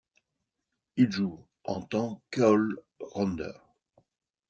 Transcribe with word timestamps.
Il 0.97 1.11
joue 1.11 1.45
en 1.63 1.83
tant 1.83 2.23
qu'all-rounder. 2.31 3.51